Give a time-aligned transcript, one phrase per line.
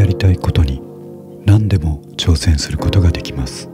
[0.00, 0.80] やりたいことに
[1.44, 3.68] 何でも挑戦することができます。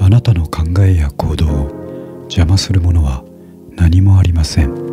[0.00, 1.50] あなたの考えや行動を
[2.22, 3.22] 邪魔するものは
[3.76, 4.83] 何もありません。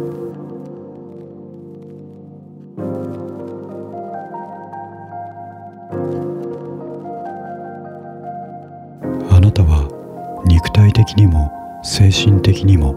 [11.04, 11.52] 的にも
[11.84, 12.94] 精神的にも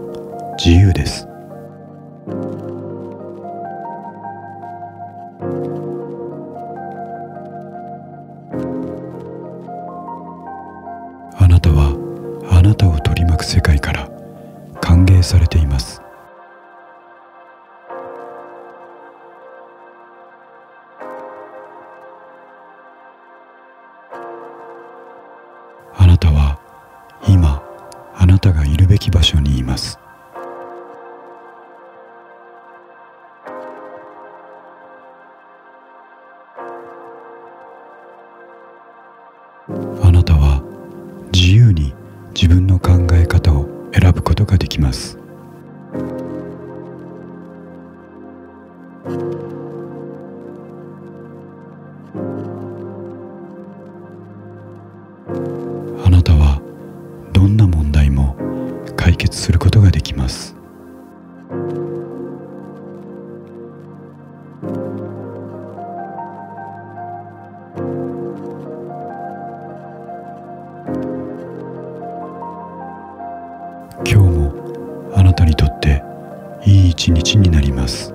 [0.63, 1.27] 自由です。
[11.37, 11.95] あなたは
[12.51, 14.07] あなたを取り巻く世界から
[14.81, 16.04] 歓迎されています。
[28.45, 29.97] たがいるべき場所にいます。
[40.03, 40.61] あなたは
[41.33, 41.95] 自由に
[42.35, 45.24] 自分の考え方を選ぶことができます。
[59.25, 60.55] 決することができます。
[74.05, 76.03] 今日もあなたにとって
[76.63, 78.14] いい一日になります。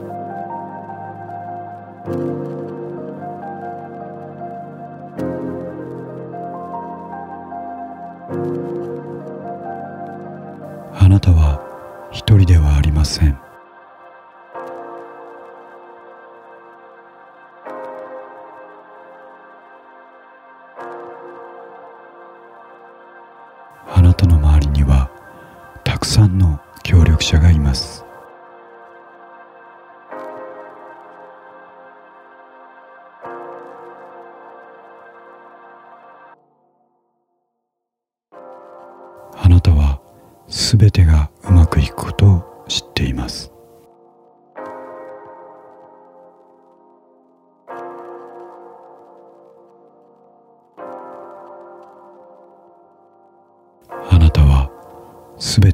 [12.10, 13.38] 一人ではありません。
[23.92, 25.10] あなたの周りには
[25.84, 28.04] たくさんの協力者がいます。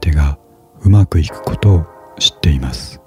[0.06, 0.38] てが
[0.82, 1.86] うまくいくことを
[2.18, 3.00] 知っています。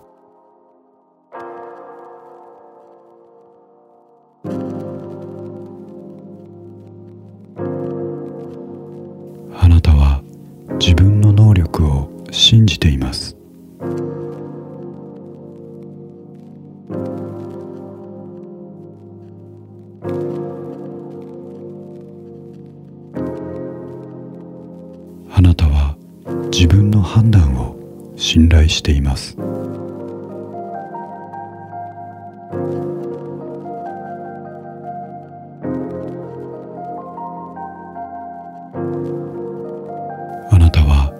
[9.61, 10.21] あなたは
[10.79, 12.98] 自分の能力を信じています。
[28.31, 29.35] 信頼しています。
[40.51, 41.11] あなたは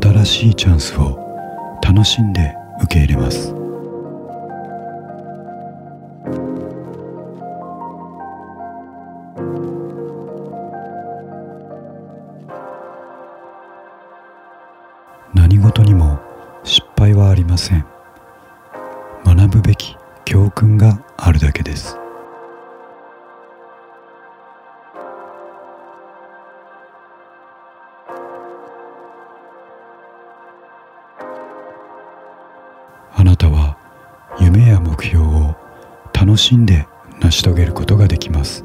[0.00, 1.18] 新しいチャンスを
[1.82, 3.65] 楽しんで受け入れます。
[17.56, 17.86] ません。
[19.24, 21.96] 学ぶべき教訓があるだけです。
[33.14, 33.78] あなたは
[34.38, 35.56] 夢や目標を
[36.12, 36.86] 楽しんで
[37.22, 38.64] 成し遂げることができます。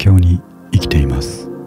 [0.00, 0.40] 境に
[0.72, 1.59] 生きています。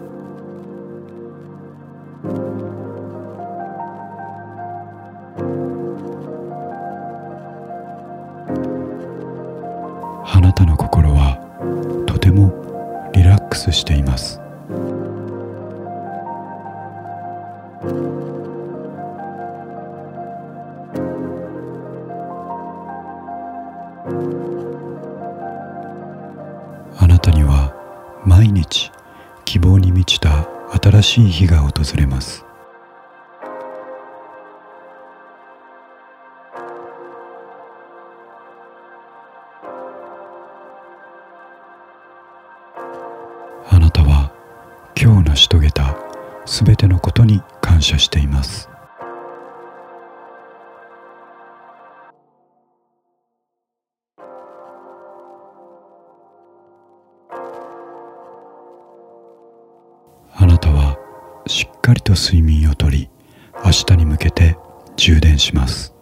[31.14, 32.44] しい日が訪れます。
[43.70, 44.32] あなたは
[45.00, 45.96] 今日成し遂げた
[46.46, 48.68] すべてのことに感謝しています。
[61.84, 63.10] かりと睡眠をとり
[63.62, 64.56] 明日に向けて
[64.96, 65.93] 充電します。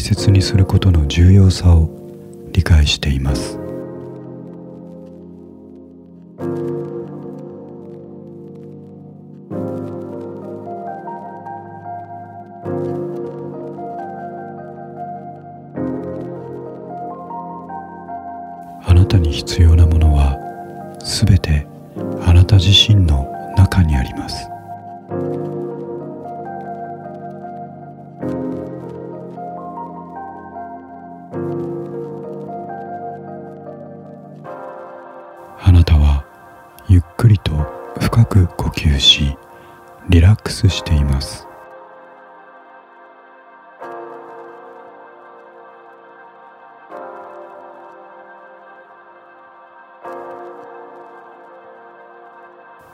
[0.00, 1.90] 大切にすることの重要さを
[2.52, 3.58] 理解しています。
[18.82, 20.38] あなたに必要なものは
[21.04, 21.66] すべて
[22.22, 24.49] あなた自身の中にあります。
[38.30, 39.36] く呼吸し
[40.08, 41.48] リラックスしています。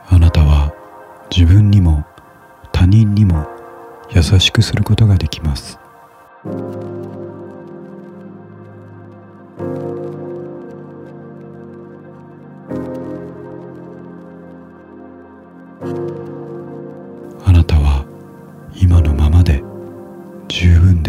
[0.09, 0.73] あなたは
[1.29, 2.03] 自分にも
[2.71, 3.47] 他人にも
[4.09, 5.79] 優しくすることができます。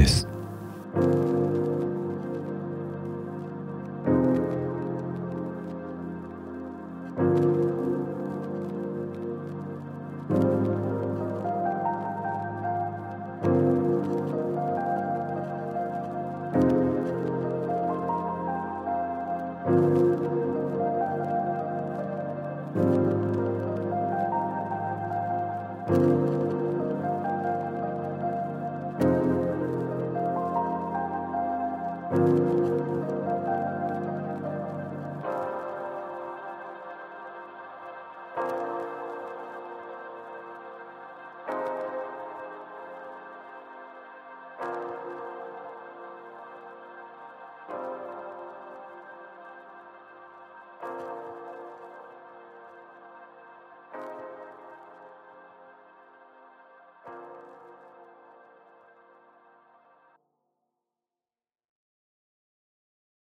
[0.08, 0.37] bendiciones.